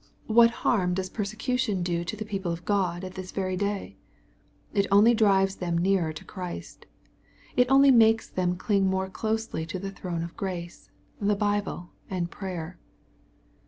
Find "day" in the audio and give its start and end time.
3.55-3.97